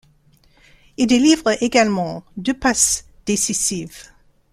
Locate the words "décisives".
3.27-4.09